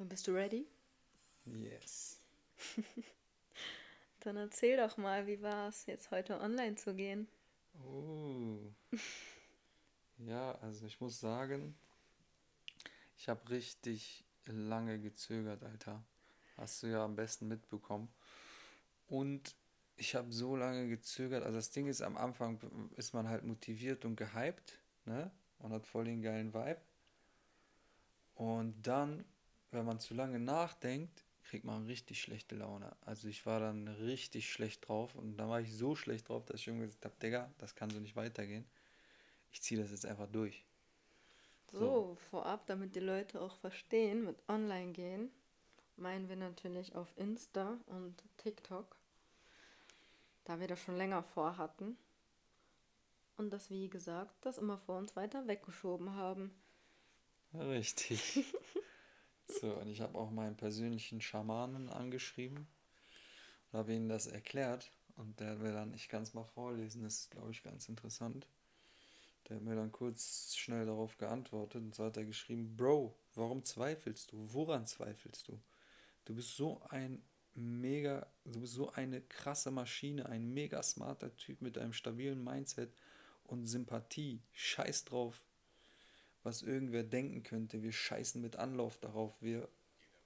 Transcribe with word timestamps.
Und 0.00 0.08
bist 0.08 0.26
du 0.26 0.32
ready? 0.32 0.66
Yes. 1.44 2.22
Dann 4.20 4.38
erzähl 4.38 4.78
doch 4.78 4.96
mal, 4.96 5.26
wie 5.26 5.42
war 5.42 5.68
es, 5.68 5.84
jetzt 5.84 6.10
heute 6.10 6.40
online 6.40 6.76
zu 6.76 6.94
gehen? 6.94 7.28
Oh. 7.84 8.58
Ja, 10.16 10.52
also 10.62 10.86
ich 10.86 11.02
muss 11.02 11.20
sagen, 11.20 11.74
ich 13.18 13.28
habe 13.28 13.46
richtig 13.50 14.24
lange 14.46 14.98
gezögert, 14.98 15.62
Alter. 15.62 16.02
Hast 16.56 16.82
du 16.82 16.86
ja 16.86 17.04
am 17.04 17.14
besten 17.14 17.46
mitbekommen. 17.46 18.08
Und 19.06 19.54
ich 19.96 20.14
habe 20.14 20.32
so 20.32 20.56
lange 20.56 20.88
gezögert. 20.88 21.42
Also 21.42 21.58
das 21.58 21.72
Ding 21.72 21.88
ist, 21.88 22.00
am 22.00 22.16
Anfang 22.16 22.58
ist 22.96 23.12
man 23.12 23.28
halt 23.28 23.44
motiviert 23.44 24.06
und 24.06 24.16
gehypt, 24.16 24.78
ne? 25.04 25.30
Man 25.58 25.72
hat 25.74 25.86
voll 25.86 26.06
den 26.06 26.22
geilen 26.22 26.54
Vibe. 26.54 26.80
Und 28.34 28.80
dann, 28.86 29.26
wenn 29.70 29.84
man 29.84 30.00
zu 30.00 30.14
lange 30.14 30.38
nachdenkt, 30.38 31.24
kriegt 31.44 31.64
man 31.64 31.86
richtig 31.86 32.20
schlechte 32.20 32.54
Laune. 32.54 32.94
Also 33.00 33.28
ich 33.28 33.44
war 33.46 33.60
dann 33.60 33.88
richtig 33.88 34.50
schlecht 34.50 34.86
drauf 34.88 35.14
und 35.14 35.36
dann 35.36 35.48
war 35.48 35.60
ich 35.60 35.76
so 35.76 35.96
schlecht 35.96 36.28
drauf, 36.28 36.44
dass 36.44 36.60
ich 36.60 36.68
irgendwie 36.68 36.86
gesagt 36.86 37.04
habe, 37.04 37.16
Digga, 37.20 37.50
das 37.58 37.74
kann 37.74 37.90
so 37.90 37.98
nicht 37.98 38.16
weitergehen. 38.16 38.64
Ich 39.50 39.62
ziehe 39.62 39.80
das 39.80 39.90
jetzt 39.90 40.06
einfach 40.06 40.28
durch. 40.28 40.64
So, 41.72 41.78
so, 41.78 42.14
vorab, 42.30 42.66
damit 42.66 42.94
die 42.94 43.00
Leute 43.00 43.40
auch 43.40 43.56
verstehen, 43.56 44.24
mit 44.24 44.36
online 44.48 44.92
gehen, 44.92 45.30
meinen 45.96 46.28
wir 46.28 46.36
natürlich 46.36 46.94
auf 46.94 47.08
Insta 47.16 47.78
und 47.86 48.22
TikTok, 48.38 48.96
da 50.44 50.58
wir 50.58 50.66
das 50.66 50.80
schon 50.80 50.96
länger 50.96 51.22
vorhatten 51.22 51.96
und 53.36 53.50
das, 53.50 53.70
wie 53.70 53.88
gesagt, 53.88 54.34
das 54.44 54.58
immer 54.58 54.78
vor 54.78 54.98
uns 54.98 55.16
weiter 55.16 55.46
weggeschoben 55.46 56.14
haben. 56.14 56.52
Richtig. 57.54 58.44
so, 59.50 59.72
und 59.74 59.88
ich 59.88 60.00
habe 60.00 60.18
auch 60.18 60.30
meinen 60.30 60.56
persönlichen 60.56 61.20
Schamanen 61.20 61.88
angeschrieben 61.88 62.66
und 63.70 63.78
habe 63.78 63.94
ihnen 63.94 64.08
das 64.08 64.26
erklärt 64.26 64.90
und 65.16 65.38
der 65.40 65.60
will 65.60 65.72
dann, 65.72 65.94
ich 65.94 66.08
kann 66.08 66.22
es 66.22 66.34
mal 66.34 66.44
vorlesen, 66.44 67.02
das 67.02 67.20
ist, 67.20 67.30
glaube 67.30 67.50
ich, 67.50 67.62
ganz 67.62 67.88
interessant. 67.88 68.46
Der 69.48 69.56
hat 69.56 69.64
mir 69.64 69.74
dann 69.74 69.92
kurz 69.92 70.54
schnell 70.56 70.86
darauf 70.86 71.16
geantwortet 71.18 71.82
und 71.82 71.94
so 71.94 72.04
hat 72.04 72.16
er 72.16 72.24
geschrieben, 72.24 72.76
Bro, 72.76 73.16
warum 73.34 73.64
zweifelst 73.64 74.32
du? 74.32 74.52
Woran 74.52 74.86
zweifelst 74.86 75.48
du? 75.48 75.60
Du 76.24 76.34
bist 76.34 76.56
so 76.56 76.80
ein 76.90 77.22
mega, 77.54 78.26
du 78.44 78.60
bist 78.60 78.74
so 78.74 78.90
eine 78.92 79.20
krasse 79.22 79.70
Maschine, 79.70 80.26
ein 80.26 80.52
mega 80.52 80.82
smarter 80.82 81.36
Typ 81.36 81.60
mit 81.62 81.78
einem 81.78 81.92
stabilen 81.92 82.42
Mindset 82.42 82.92
und 83.44 83.66
Sympathie. 83.66 84.40
Scheiß 84.52 85.04
drauf, 85.06 85.42
was 86.42 86.62
irgendwer 86.62 87.02
denken 87.02 87.42
könnte. 87.42 87.82
Wir 87.82 87.92
scheißen 87.92 88.40
mit 88.40 88.56
Anlauf 88.56 88.98
darauf. 88.98 89.40
Wir 89.42 89.68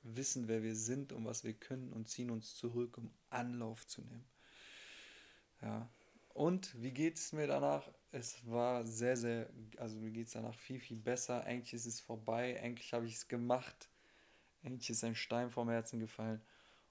wissen, 0.02 0.48
wer 0.48 0.62
wir 0.62 0.74
sind 0.74 1.12
und 1.12 1.24
was 1.24 1.44
wir 1.44 1.54
können 1.54 1.92
und 1.92 2.08
ziehen 2.08 2.30
uns 2.30 2.54
zurück, 2.54 2.98
um 2.98 3.10
Anlauf 3.30 3.86
zu 3.86 4.02
nehmen. 4.02 4.24
Ja. 5.62 5.88
Und 6.34 6.80
wie 6.82 6.90
geht 6.90 7.16
es 7.16 7.32
mir 7.32 7.46
danach? 7.46 7.88
Es 8.12 8.38
war 8.46 8.84
sehr, 8.84 9.16
sehr, 9.16 9.48
also 9.78 9.96
mir 9.98 10.10
geht 10.10 10.26
es 10.26 10.32
danach 10.32 10.54
viel, 10.54 10.80
viel 10.80 10.96
besser. 10.96 11.44
Eigentlich 11.44 11.74
ist 11.74 11.86
es 11.86 12.00
vorbei. 12.00 12.60
Eigentlich 12.60 12.92
habe 12.92 13.06
ich 13.06 13.14
es 13.14 13.28
gemacht. 13.28 13.88
Eigentlich 14.62 14.90
ist 14.90 15.04
ein 15.04 15.14
Stein 15.14 15.50
vom 15.50 15.68
Herzen 15.68 16.00
gefallen. 16.00 16.40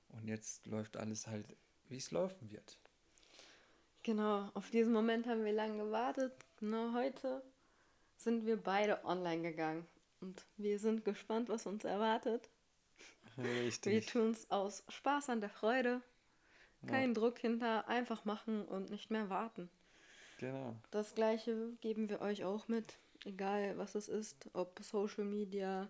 Und 0.10 0.28
jetzt 0.28 0.66
läuft 0.66 0.98
alles 0.98 1.28
halt, 1.28 1.46
wie 1.90 1.98
es 1.98 2.12
laufen 2.12 2.52
wird. 2.52 2.78
Genau, 4.04 4.50
auf 4.54 4.70
diesen 4.70 4.94
Moment 4.94 5.28
haben 5.28 5.46
wir 5.46 5.54
lange 5.54 5.78
gewartet. 5.78 6.34
Genau 6.60 6.94
heute 6.94 7.42
sind 8.18 8.46
wir 8.46 8.58
beide 8.58 9.04
online 9.06 9.42
gegangen. 9.42 9.86
Und 10.22 10.46
wir 10.58 10.80
sind 10.80 11.04
gespannt, 11.04 11.50
was 11.50 11.66
uns 11.66 11.84
erwartet. 11.84 12.50
Richtig. 13.38 13.94
Wir 13.94 14.06
tun 14.06 14.32
es 14.32 14.50
aus 14.50 14.84
Spaß 14.88 15.30
an 15.30 15.42
der 15.42 15.50
Freude. 15.50 16.02
Kein 16.88 17.10
ja. 17.10 17.14
Druck 17.14 17.40
hinter, 17.40 17.88
einfach 17.88 18.26
machen 18.26 18.66
und 18.66 18.90
nicht 18.90 19.10
mehr 19.10 19.30
warten. 19.30 19.70
Genau. 20.40 20.76
Das 20.92 21.16
gleiche 21.16 21.72
geben 21.82 22.10
wir 22.10 22.22
euch 22.22 22.44
auch 22.44 22.68
mit, 22.68 22.98
egal 23.24 23.78
was 23.78 23.96
es 23.96 24.10
ist, 24.10 24.50
ob 24.54 24.80
Social 24.84 25.24
Media, 25.24 25.90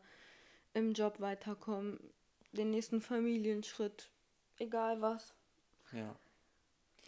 im 0.73 0.94
Job 0.94 1.19
weiterkommen, 1.19 2.00
den 2.51 2.72
nächsten 2.72 3.01
Familienschritt, 3.01 4.09
egal 4.59 5.01
was. 5.01 5.34
Ja. 5.91 6.16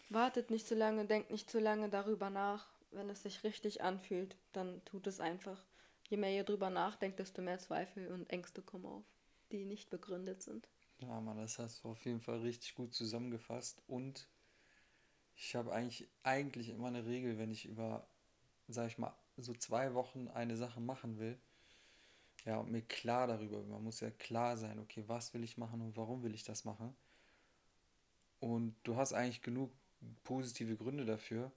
Wartet 0.08 0.50
nicht 0.50 0.66
zu 0.66 0.74
lange, 0.74 1.04
denkt 1.04 1.30
nicht 1.30 1.50
zu 1.50 1.58
lange 1.58 1.88
darüber 1.88 2.30
nach. 2.30 2.66
Wenn 2.96 3.10
es 3.10 3.22
sich 3.22 3.44
richtig 3.44 3.82
anfühlt, 3.82 4.38
dann 4.52 4.82
tut 4.86 5.06
es 5.06 5.20
einfach. 5.20 5.62
Je 6.08 6.16
mehr 6.16 6.34
ihr 6.34 6.44
darüber 6.44 6.70
nachdenkt, 6.70 7.18
desto 7.18 7.42
mehr 7.42 7.58
Zweifel 7.58 8.08
und 8.08 8.30
Ängste 8.30 8.62
kommen 8.62 8.86
auf, 8.86 9.04
die 9.52 9.66
nicht 9.66 9.90
begründet 9.90 10.42
sind. 10.42 10.66
Ja, 11.00 11.20
Mann, 11.20 11.36
das 11.36 11.58
hast 11.58 11.84
du 11.84 11.90
auf 11.90 12.02
jeden 12.06 12.22
Fall 12.22 12.40
richtig 12.40 12.74
gut 12.74 12.94
zusammengefasst. 12.94 13.82
Und 13.86 14.26
ich 15.34 15.54
habe 15.54 15.72
eigentlich, 15.72 16.08
eigentlich 16.22 16.70
immer 16.70 16.88
eine 16.88 17.04
Regel, 17.04 17.36
wenn 17.36 17.50
ich 17.50 17.66
über, 17.66 18.08
sag 18.66 18.86
ich 18.86 18.96
mal, 18.96 19.14
so 19.36 19.52
zwei 19.52 19.92
Wochen 19.92 20.28
eine 20.28 20.56
Sache 20.56 20.80
machen 20.80 21.18
will. 21.18 21.38
Ja, 22.46 22.56
und 22.60 22.70
mir 22.70 22.80
klar 22.80 23.26
darüber, 23.26 23.62
man 23.62 23.84
muss 23.84 24.00
ja 24.00 24.10
klar 24.10 24.56
sein, 24.56 24.78
okay, 24.78 25.04
was 25.06 25.34
will 25.34 25.44
ich 25.44 25.58
machen 25.58 25.82
und 25.82 25.98
warum 25.98 26.22
will 26.22 26.34
ich 26.34 26.44
das 26.44 26.64
machen. 26.64 26.96
Und 28.40 28.74
du 28.84 28.96
hast 28.96 29.12
eigentlich 29.12 29.42
genug 29.42 29.70
positive 30.24 30.76
Gründe 30.76 31.04
dafür, 31.04 31.52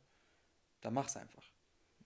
dann 0.82 0.94
mach's 0.94 1.18
einfach. 1.18 1.44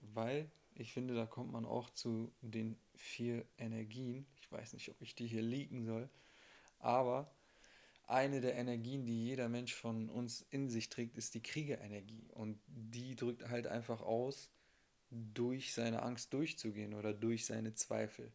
Weil 0.00 0.50
ich 0.74 0.92
finde, 0.92 1.14
da 1.14 1.26
kommt 1.26 1.52
man 1.52 1.64
auch 1.64 1.90
zu 1.90 2.32
den 2.40 2.76
vier 2.96 3.44
Energien. 3.58 4.26
Ich 4.40 4.50
weiß 4.50 4.72
nicht, 4.72 4.90
ob 4.90 5.00
ich 5.00 5.14
die 5.14 5.26
hier 5.26 5.42
liegen 5.42 5.84
soll, 5.84 6.08
aber 6.78 7.30
eine 8.06 8.40
der 8.40 8.56
Energien, 8.56 9.06
die 9.06 9.24
jeder 9.24 9.48
Mensch 9.48 9.74
von 9.74 10.10
uns 10.10 10.44
in 10.50 10.68
sich 10.68 10.90
trägt, 10.90 11.16
ist 11.16 11.34
die 11.34 11.42
Kriegerenergie. 11.42 12.28
Und 12.32 12.60
die 12.66 13.16
drückt 13.16 13.48
halt 13.48 13.66
einfach 13.66 14.02
aus, 14.02 14.50
durch 15.10 15.72
seine 15.72 16.02
Angst 16.02 16.32
durchzugehen 16.32 16.94
oder 16.94 17.14
durch 17.14 17.46
seine 17.46 17.74
Zweifel. 17.74 18.32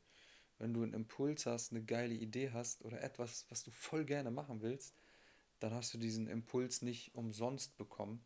Wenn 0.57 0.73
du 0.73 0.83
einen 0.83 0.93
Impuls 0.93 1.45
hast, 1.45 1.71
eine 1.71 1.83
geile 1.83 2.13
Idee 2.13 2.51
hast 2.51 2.83
oder 2.83 3.01
etwas, 3.01 3.45
was 3.49 3.63
du 3.63 3.71
voll 3.71 4.05
gerne 4.05 4.31
machen 4.31 4.61
willst, 4.61 4.95
dann 5.59 5.73
hast 5.73 5.93
du 5.93 5.97
diesen 5.97 6.27
Impuls 6.27 6.81
nicht 6.81 7.13
umsonst 7.15 7.77
bekommen. 7.77 8.23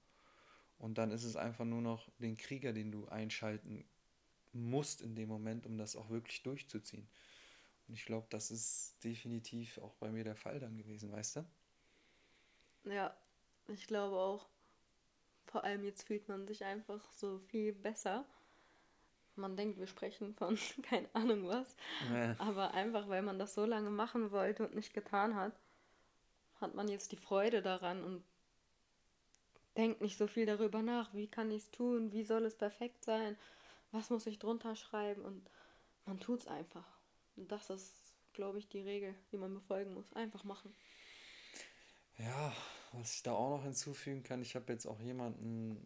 Und 0.84 0.98
dann 0.98 1.12
ist 1.12 1.24
es 1.24 1.38
einfach 1.38 1.64
nur 1.64 1.80
noch 1.80 2.10
den 2.18 2.36
Krieger, 2.36 2.74
den 2.74 2.92
du 2.92 3.08
einschalten 3.08 3.86
musst 4.52 5.00
in 5.00 5.16
dem 5.16 5.30
Moment, 5.30 5.66
um 5.66 5.78
das 5.78 5.96
auch 5.96 6.10
wirklich 6.10 6.44
durchzuziehen. 6.44 7.08
Und 7.88 7.94
ich 7.94 8.06
glaube, 8.06 8.28
das 8.30 8.52
ist 8.52 9.02
definitiv 9.02 9.78
auch 9.78 9.94
bei 9.94 10.12
mir 10.12 10.26
der 10.26 10.36
Fall 10.36 10.60
dann 10.60 10.78
gewesen, 10.78 11.10
weißt 11.10 11.38
du? 11.38 11.46
Ja, 12.84 13.16
ich 13.70 13.88
glaube 13.88 14.18
auch. 14.18 14.50
Vor 15.46 15.64
allem 15.64 15.86
jetzt 15.86 16.04
fühlt 16.04 16.28
man 16.28 16.46
sich 16.48 16.66
einfach 16.66 17.10
so 17.14 17.40
viel 17.40 17.72
besser. 17.72 18.26
Man 19.38 19.56
denkt, 19.56 19.80
wir 19.80 19.88
sprechen 19.88 20.36
von 20.36 20.60
keine 20.84 21.08
Ahnung 21.16 21.48
was. 21.48 21.78
Ja. 22.14 22.36
Aber 22.40 22.74
einfach, 22.74 23.08
weil 23.08 23.22
man 23.22 23.40
das 23.40 23.54
so 23.54 23.64
lange 23.64 23.90
machen 23.90 24.32
wollte 24.32 24.68
und 24.68 24.76
nicht 24.76 24.94
getan 24.94 25.36
hat, 25.36 25.58
hat 26.60 26.76
man 26.76 26.90
jetzt 26.90 27.14
die 27.14 27.18
Freude 27.18 27.62
daran 27.62 28.04
und 28.04 28.22
denkt 29.78 30.02
nicht 30.02 30.18
so 30.18 30.28
viel 30.28 30.46
darüber 30.46 30.82
nach, 30.82 31.14
wie 31.14 31.28
kann 31.28 31.52
ich 31.52 31.64
es 31.64 31.72
tun, 31.72 32.12
wie 32.12 32.24
soll 32.24 32.46
es 32.46 32.56
perfekt 32.56 33.04
sein, 33.04 33.38
was 33.92 34.10
muss 34.10 34.26
ich 34.28 34.40
drunter 34.40 34.76
schreiben 34.76 35.24
und 35.24 35.50
man 36.06 36.20
tut 36.20 36.42
es 36.42 36.48
einfach. 36.48 36.88
Und 37.36 37.52
das 37.52 37.70
ist, 37.70 37.96
glaube 38.34 38.60
ich, 38.60 38.68
die 38.68 38.82
Regel, 38.82 39.16
die 39.32 39.38
man 39.38 39.54
befolgen 39.54 39.94
muss. 39.94 40.12
Einfach 40.14 40.44
machen. 40.44 40.74
Ja, 42.18 42.54
was 42.92 43.16
ich 43.16 43.24
da 43.24 43.34
auch 43.34 43.58
noch 43.58 43.64
hinzufügen 43.64 44.24
kann, 44.24 44.42
ich 44.42 44.56
habe 44.56 44.72
jetzt 44.72 44.86
auch 44.86 45.00
jemanden 45.00 45.78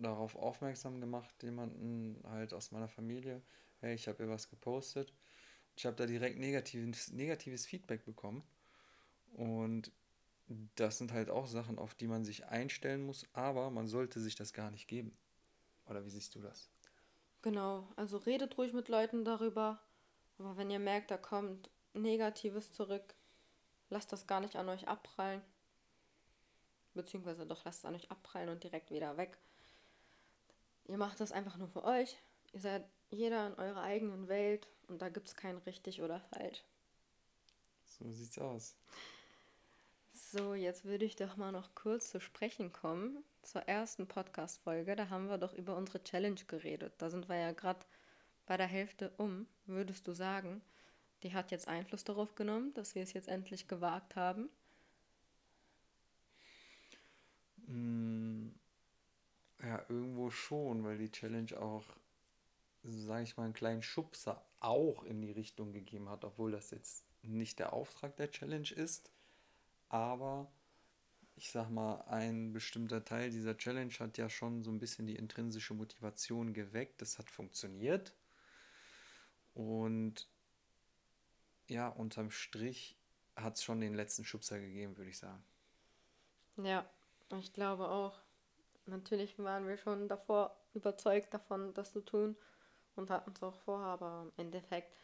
darauf 0.00 0.34
aufmerksam 0.34 1.00
gemacht, 1.00 1.42
jemanden 1.42 2.20
halt 2.24 2.52
aus 2.52 2.72
meiner 2.72 2.88
Familie, 2.88 3.42
hey, 3.80 3.94
ich 3.94 4.08
habe 4.08 4.24
ihr 4.24 4.28
was 4.28 4.48
gepostet. 4.48 5.14
Ich 5.76 5.86
habe 5.86 5.96
da 5.96 6.06
direkt 6.06 6.38
negatives, 6.38 7.12
negatives 7.12 7.66
Feedback 7.66 8.04
bekommen. 8.04 8.42
Und 9.34 9.92
das 10.76 10.98
sind 10.98 11.12
halt 11.12 11.30
auch 11.30 11.46
Sachen, 11.46 11.78
auf 11.78 11.94
die 11.94 12.06
man 12.06 12.24
sich 12.24 12.46
einstellen 12.46 13.04
muss, 13.04 13.26
aber 13.32 13.70
man 13.70 13.88
sollte 13.88 14.20
sich 14.20 14.36
das 14.36 14.52
gar 14.52 14.70
nicht 14.70 14.86
geben. 14.86 15.16
Oder 15.88 16.04
wie 16.04 16.10
siehst 16.10 16.34
du 16.34 16.40
das? 16.40 16.70
Genau, 17.42 17.88
also 17.96 18.16
redet 18.16 18.56
ruhig 18.58 18.72
mit 18.72 18.88
Leuten 18.88 19.24
darüber, 19.24 19.80
aber 20.38 20.56
wenn 20.56 20.70
ihr 20.70 20.78
merkt, 20.78 21.10
da 21.10 21.16
kommt 21.16 21.70
Negatives 21.94 22.72
zurück, 22.72 23.14
lasst 23.90 24.12
das 24.12 24.26
gar 24.26 24.40
nicht 24.40 24.56
an 24.56 24.68
euch 24.68 24.88
abprallen. 24.88 25.42
Beziehungsweise 26.94 27.46
doch 27.46 27.64
lasst 27.64 27.80
es 27.80 27.84
an 27.84 27.94
euch 27.94 28.10
abprallen 28.10 28.48
und 28.48 28.64
direkt 28.64 28.90
wieder 28.90 29.16
weg. 29.16 29.38
Ihr 30.86 30.98
macht 30.98 31.20
das 31.20 31.32
einfach 31.32 31.56
nur 31.56 31.68
für 31.68 31.84
euch. 31.84 32.16
Ihr 32.52 32.60
seid 32.60 32.84
jeder 33.10 33.48
in 33.48 33.54
eurer 33.54 33.82
eigenen 33.82 34.28
Welt 34.28 34.68
und 34.88 35.02
da 35.02 35.08
gibt 35.08 35.28
es 35.28 35.34
kein 35.34 35.58
richtig 35.58 36.02
oder 36.02 36.20
falsch. 36.20 36.64
So 37.86 38.10
sieht's 38.10 38.38
aus. 38.38 38.76
So, 40.32 40.54
jetzt 40.54 40.84
würde 40.84 41.04
ich 41.04 41.14
doch 41.14 41.36
mal 41.36 41.52
noch 41.52 41.72
kurz 41.76 42.10
zu 42.10 42.20
sprechen 42.20 42.72
kommen 42.72 43.22
zur 43.42 43.62
ersten 43.62 44.08
Podcast-Folge. 44.08 44.96
Da 44.96 45.08
haben 45.08 45.28
wir 45.28 45.38
doch 45.38 45.54
über 45.54 45.76
unsere 45.76 46.02
Challenge 46.02 46.40
geredet. 46.48 46.94
Da 46.98 47.10
sind 47.10 47.28
wir 47.28 47.36
ja 47.36 47.52
gerade 47.52 47.78
bei 48.44 48.56
der 48.56 48.66
Hälfte 48.66 49.12
um. 49.18 49.46
Würdest 49.66 50.08
du 50.08 50.12
sagen, 50.12 50.62
die 51.22 51.32
hat 51.32 51.52
jetzt 51.52 51.68
Einfluss 51.68 52.02
darauf 52.02 52.34
genommen, 52.34 52.74
dass 52.74 52.96
wir 52.96 53.04
es 53.04 53.12
jetzt 53.12 53.28
endlich 53.28 53.68
gewagt 53.68 54.16
haben? 54.16 54.48
Mm, 57.68 58.48
ja, 59.62 59.84
irgendwo 59.88 60.30
schon, 60.30 60.82
weil 60.82 60.98
die 60.98 61.12
Challenge 61.12 61.56
auch, 61.56 61.84
sage 62.82 63.22
ich 63.22 63.36
mal, 63.36 63.44
einen 63.44 63.54
kleinen 63.54 63.82
Schubser 63.82 64.44
auch 64.58 65.04
in 65.04 65.22
die 65.22 65.30
Richtung 65.30 65.72
gegeben 65.72 66.08
hat, 66.08 66.24
obwohl 66.24 66.50
das 66.50 66.72
jetzt 66.72 67.04
nicht 67.22 67.60
der 67.60 67.72
Auftrag 67.72 68.16
der 68.16 68.32
Challenge 68.32 68.72
ist. 68.72 69.12
Aber 69.88 70.50
ich 71.36 71.50
sag 71.50 71.68
mal, 71.70 72.00
ein 72.08 72.52
bestimmter 72.52 73.04
Teil 73.04 73.30
dieser 73.30 73.56
Challenge 73.56 73.92
hat 73.98 74.16
ja 74.18 74.28
schon 74.30 74.62
so 74.64 74.70
ein 74.70 74.78
bisschen 74.78 75.06
die 75.06 75.16
intrinsische 75.16 75.74
Motivation 75.74 76.54
geweckt. 76.54 77.02
Das 77.02 77.18
hat 77.18 77.30
funktioniert. 77.30 78.14
Und 79.54 80.28
ja, 81.68 81.88
unterm 81.88 82.30
Strich 82.30 82.96
hat 83.36 83.56
es 83.56 83.64
schon 83.64 83.80
den 83.80 83.94
letzten 83.94 84.24
Schubser 84.24 84.58
gegeben, 84.58 84.96
würde 84.96 85.10
ich 85.10 85.18
sagen. 85.18 85.44
Ja, 86.56 86.88
ich 87.38 87.52
glaube 87.52 87.88
auch. 87.88 88.18
Natürlich 88.86 89.38
waren 89.38 89.66
wir 89.66 89.76
schon 89.76 90.08
davor 90.08 90.56
überzeugt 90.72 91.34
davon, 91.34 91.74
das 91.74 91.92
zu 91.92 92.00
tun 92.00 92.36
und 92.94 93.10
hatten 93.10 93.32
es 93.34 93.42
auch 93.42 93.56
vor, 93.56 93.80
aber 93.80 94.30
im 94.36 94.44
Endeffekt 94.44 94.94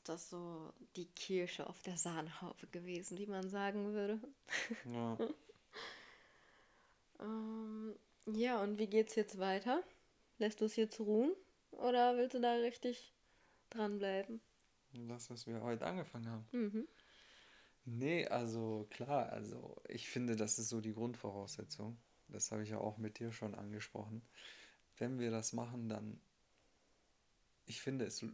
ist 0.00 0.08
das 0.08 0.30
so 0.30 0.72
die 0.96 1.10
Kirsche 1.10 1.68
auf 1.68 1.82
der 1.82 1.98
Sahnehaube 1.98 2.66
gewesen, 2.68 3.18
wie 3.18 3.26
man 3.26 3.50
sagen 3.50 3.92
würde. 3.92 4.18
Ja. 4.86 5.18
ähm, 7.20 7.94
ja, 8.24 8.62
und 8.62 8.78
wie 8.78 8.86
geht's 8.86 9.14
jetzt 9.14 9.38
weiter? 9.38 9.84
Lässt 10.38 10.62
du 10.62 10.64
es 10.64 10.76
jetzt 10.76 11.00
ruhen 11.00 11.32
oder 11.72 12.16
willst 12.16 12.34
du 12.34 12.40
da 12.40 12.54
richtig 12.54 13.12
dranbleiben? 13.68 14.40
Das, 14.94 15.28
was 15.28 15.46
wir 15.46 15.60
heute 15.60 15.84
angefangen 15.84 16.28
haben. 16.28 16.48
Mhm. 16.52 16.88
Nee, 17.84 18.26
also 18.26 18.86
klar, 18.88 19.30
also 19.30 19.76
ich 19.86 20.08
finde, 20.08 20.34
das 20.34 20.58
ist 20.58 20.70
so 20.70 20.80
die 20.80 20.94
Grundvoraussetzung. 20.94 21.98
Das 22.28 22.52
habe 22.52 22.62
ich 22.62 22.70
ja 22.70 22.78
auch 22.78 22.96
mit 22.96 23.18
dir 23.18 23.32
schon 23.32 23.54
angesprochen. 23.54 24.22
Wenn 24.96 25.18
wir 25.18 25.30
das 25.30 25.52
machen, 25.52 25.90
dann, 25.90 26.22
ich 27.66 27.82
finde 27.82 28.06
es, 28.06 28.24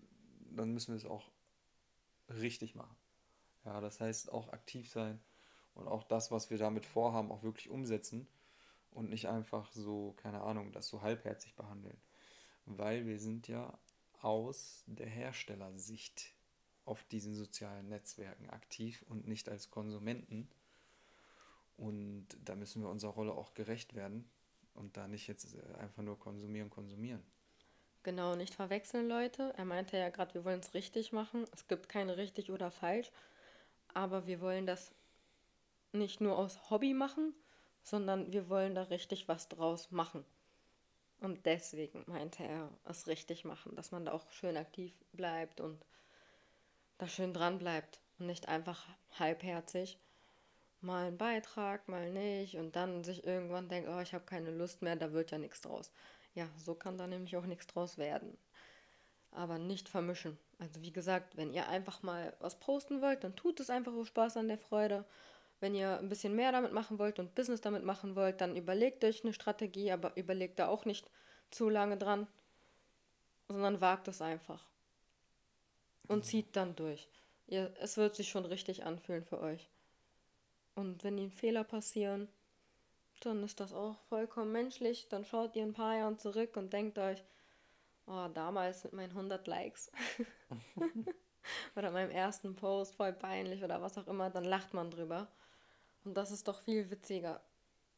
dann 0.50 0.72
müssen 0.72 0.92
wir 0.92 0.96
es 0.96 1.04
auch 1.04 1.32
richtig 2.28 2.74
machen. 2.74 2.96
Ja, 3.64 3.80
das 3.80 4.00
heißt 4.00 4.32
auch 4.32 4.52
aktiv 4.52 4.88
sein 4.88 5.20
und 5.74 5.88
auch 5.88 6.04
das, 6.04 6.30
was 6.30 6.50
wir 6.50 6.58
damit 6.58 6.86
vorhaben, 6.86 7.32
auch 7.32 7.42
wirklich 7.42 7.70
umsetzen 7.70 8.26
und 8.92 9.10
nicht 9.10 9.28
einfach 9.28 9.72
so, 9.72 10.14
keine 10.16 10.40
Ahnung, 10.40 10.72
das 10.72 10.88
so 10.88 11.02
halbherzig 11.02 11.54
behandeln. 11.54 11.98
Weil 12.64 13.06
wir 13.06 13.18
sind 13.18 13.48
ja 13.48 13.78
aus 14.20 14.84
der 14.86 15.08
Herstellersicht 15.08 16.32
auf 16.84 17.04
diesen 17.04 17.34
sozialen 17.34 17.88
Netzwerken 17.88 18.48
aktiv 18.50 19.04
und 19.08 19.26
nicht 19.28 19.48
als 19.48 19.70
Konsumenten. 19.70 20.48
Und 21.76 22.28
da 22.44 22.56
müssen 22.56 22.82
wir 22.82 22.88
unserer 22.88 23.12
Rolle 23.12 23.32
auch 23.32 23.52
gerecht 23.54 23.94
werden 23.94 24.28
und 24.74 24.96
da 24.96 25.08
nicht 25.08 25.26
jetzt 25.26 25.56
einfach 25.78 26.02
nur 26.02 26.18
konsumieren, 26.18 26.70
konsumieren. 26.70 27.22
Genau, 28.06 28.36
nicht 28.36 28.54
verwechseln, 28.54 29.08
Leute. 29.08 29.52
Er 29.56 29.64
meinte 29.64 29.96
ja 29.96 30.10
gerade, 30.10 30.32
wir 30.34 30.44
wollen 30.44 30.60
es 30.60 30.74
richtig 30.74 31.10
machen. 31.10 31.44
Es 31.52 31.66
gibt 31.66 31.88
kein 31.88 32.08
richtig 32.08 32.52
oder 32.52 32.70
falsch. 32.70 33.10
Aber 33.94 34.28
wir 34.28 34.40
wollen 34.40 34.64
das 34.64 34.92
nicht 35.90 36.20
nur 36.20 36.38
aus 36.38 36.70
Hobby 36.70 36.94
machen, 36.94 37.34
sondern 37.82 38.32
wir 38.32 38.48
wollen 38.48 38.76
da 38.76 38.84
richtig 38.84 39.26
was 39.26 39.48
draus 39.48 39.90
machen. 39.90 40.24
Und 41.18 41.46
deswegen 41.46 42.04
meinte 42.06 42.44
er, 42.44 42.70
es 42.84 43.08
richtig 43.08 43.44
machen, 43.44 43.74
dass 43.74 43.90
man 43.90 44.04
da 44.04 44.12
auch 44.12 44.30
schön 44.30 44.56
aktiv 44.56 44.92
bleibt 45.12 45.60
und 45.60 45.84
da 46.98 47.08
schön 47.08 47.34
dran 47.34 47.58
bleibt 47.58 47.98
und 48.20 48.28
nicht 48.28 48.46
einfach 48.46 48.86
halbherzig 49.18 49.98
mal 50.80 51.06
einen 51.08 51.18
Beitrag, 51.18 51.88
mal 51.88 52.12
nicht 52.12 52.56
und 52.56 52.76
dann 52.76 53.02
sich 53.02 53.26
irgendwann 53.26 53.68
denkt, 53.68 53.88
oh, 53.88 53.98
ich 53.98 54.14
habe 54.14 54.24
keine 54.24 54.52
Lust 54.52 54.82
mehr, 54.82 54.94
da 54.94 55.12
wird 55.12 55.32
ja 55.32 55.38
nichts 55.38 55.62
draus. 55.62 55.90
Ja, 56.36 56.48
so 56.58 56.74
kann 56.74 56.98
da 56.98 57.06
nämlich 57.06 57.36
auch 57.36 57.46
nichts 57.46 57.66
draus 57.66 57.98
werden. 57.98 58.36
Aber 59.32 59.58
nicht 59.58 59.88
vermischen. 59.88 60.38
Also 60.58 60.82
wie 60.82 60.92
gesagt, 60.92 61.36
wenn 61.36 61.52
ihr 61.52 61.68
einfach 61.68 62.02
mal 62.02 62.34
was 62.40 62.60
posten 62.60 63.00
wollt, 63.02 63.24
dann 63.24 63.34
tut 63.34 63.58
es 63.58 63.70
einfach 63.70 63.92
aus 63.92 64.08
Spaß 64.08 64.36
an 64.36 64.48
der 64.48 64.58
Freude. 64.58 65.04
Wenn 65.60 65.74
ihr 65.74 65.98
ein 65.98 66.10
bisschen 66.10 66.36
mehr 66.36 66.52
damit 66.52 66.72
machen 66.72 66.98
wollt 66.98 67.18
und 67.18 67.34
Business 67.34 67.62
damit 67.62 67.84
machen 67.84 68.14
wollt, 68.14 68.40
dann 68.40 68.54
überlegt 68.54 69.02
euch 69.02 69.24
eine 69.24 69.32
Strategie, 69.32 69.90
aber 69.90 70.16
überlegt 70.16 70.58
da 70.58 70.68
auch 70.68 70.84
nicht 70.84 71.10
zu 71.50 71.70
lange 71.70 71.96
dran, 71.96 72.26
sondern 73.48 73.80
wagt 73.80 74.06
es 74.08 74.20
einfach 74.20 74.62
und 76.08 76.24
zieht 76.24 76.54
dann 76.54 76.76
durch. 76.76 77.08
Ihr, 77.46 77.72
es 77.80 77.96
wird 77.96 78.14
sich 78.14 78.28
schon 78.28 78.44
richtig 78.44 78.84
anfühlen 78.84 79.24
für 79.24 79.40
euch. 79.40 79.70
Und 80.74 81.04
wenn 81.04 81.18
Ihnen 81.18 81.32
Fehler 81.32 81.64
passieren, 81.64 82.28
dann 83.20 83.42
ist 83.42 83.60
das 83.60 83.72
auch 83.72 83.98
vollkommen 84.08 84.52
menschlich. 84.52 85.08
Dann 85.08 85.24
schaut 85.24 85.56
ihr 85.56 85.62
ein 85.62 85.72
paar 85.72 85.96
Jahre 85.96 86.16
zurück 86.16 86.56
und 86.56 86.72
denkt 86.72 86.98
euch, 86.98 87.22
oh, 88.06 88.28
damals 88.32 88.84
mit 88.84 88.92
meinen 88.92 89.10
100 89.10 89.46
Likes 89.46 89.90
oder 91.76 91.90
meinem 91.90 92.10
ersten 92.10 92.54
Post 92.54 92.94
voll 92.94 93.12
peinlich 93.12 93.62
oder 93.64 93.82
was 93.82 93.98
auch 93.98 94.06
immer, 94.06 94.30
dann 94.30 94.44
lacht 94.44 94.74
man 94.74 94.90
drüber. 94.90 95.28
Und 96.04 96.14
das 96.14 96.30
ist 96.30 96.46
doch 96.48 96.60
viel 96.60 96.90
witziger. 96.90 97.40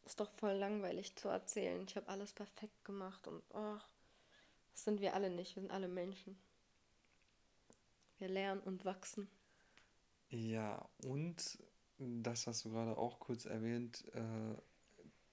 Ist 0.05 0.21
doch 0.21 0.31
voll 0.33 0.55
langweilig 0.55 1.17
zu 1.17 1.29
erzählen. 1.29 1.85
Ich 1.87 1.97
habe 1.97 2.09
alles 2.09 2.33
perfekt 2.33 2.85
gemacht 2.85 3.27
und 3.29 3.43
oh, 3.53 3.77
das 4.73 4.85
sind 4.85 5.01
wir 5.01 5.15
alle 5.15 5.29
nicht. 5.29 5.57
Wir 5.57 5.63
sind 5.63 5.73
alle 5.73 5.89
Menschen. 5.89 6.39
Wir 8.19 8.29
lernen 8.29 8.61
und 8.63 8.85
wachsen. 8.85 9.29
Ja, 10.31 10.89
und 11.05 11.59
das 11.99 12.47
hast 12.47 12.65
du 12.65 12.71
gerade 12.71 12.97
auch 12.97 13.19
kurz 13.19 13.45
erwähnt, 13.45 14.05
äh, 14.15 14.55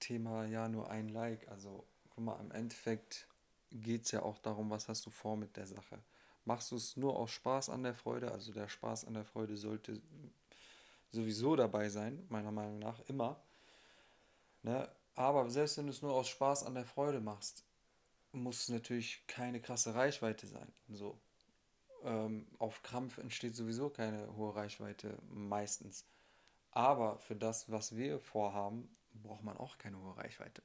Thema 0.00 0.46
ja 0.46 0.68
nur 0.68 0.90
ein 0.90 1.08
Like. 1.08 1.48
Also, 1.48 1.84
guck 2.10 2.24
mal, 2.24 2.40
im 2.40 2.50
Endeffekt 2.50 3.26
geht 3.70 4.04
es 4.04 4.12
ja 4.12 4.22
auch 4.22 4.38
darum, 4.38 4.70
was 4.70 4.88
hast 4.88 5.04
du 5.06 5.10
vor 5.10 5.36
mit 5.36 5.56
der 5.56 5.66
Sache. 5.66 5.98
Machst 6.44 6.70
du 6.70 6.76
es 6.76 6.96
nur 6.96 7.16
aus 7.16 7.30
Spaß 7.32 7.70
an 7.70 7.82
der 7.82 7.94
Freude? 7.94 8.30
Also 8.30 8.52
der 8.52 8.68
Spaß 8.68 9.06
an 9.06 9.14
der 9.14 9.24
Freude 9.24 9.56
sollte 9.56 10.00
sowieso 11.10 11.56
dabei 11.56 11.88
sein, 11.88 12.24
meiner 12.28 12.52
Meinung 12.52 12.78
nach, 12.78 13.00
immer. 13.08 13.40
Ne? 14.62 14.88
Aber 15.16 15.50
selbst 15.50 15.78
wenn 15.78 15.86
du 15.86 15.92
es 15.92 16.02
nur 16.02 16.12
aus 16.12 16.28
Spaß 16.28 16.64
an 16.64 16.74
der 16.74 16.84
Freude 16.84 17.20
machst, 17.20 17.64
muss 18.32 18.62
es 18.62 18.68
natürlich 18.68 19.26
keine 19.26 19.60
krasse 19.60 19.94
Reichweite 19.94 20.46
sein. 20.46 20.72
So 20.88 21.18
ähm, 22.04 22.46
auf 22.58 22.82
Krampf 22.82 23.18
entsteht 23.18 23.56
sowieso 23.56 23.88
keine 23.88 24.36
hohe 24.36 24.54
Reichweite 24.54 25.18
meistens. 25.30 26.04
Aber 26.70 27.18
für 27.18 27.34
das, 27.34 27.70
was 27.72 27.96
wir 27.96 28.20
vorhaben, 28.20 28.88
braucht 29.22 29.44
man 29.44 29.56
auch 29.56 29.78
keine 29.78 29.98
hohe 29.98 30.16
Reichweite. 30.16 30.62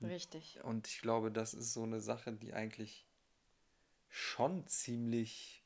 Richtig. 0.00 0.62
Und 0.64 0.88
ich 0.88 1.00
glaube, 1.00 1.30
das 1.30 1.54
ist 1.54 1.72
so 1.72 1.84
eine 1.84 2.00
Sache, 2.00 2.32
die 2.32 2.54
eigentlich 2.54 3.06
schon 4.08 4.66
ziemlich 4.66 5.62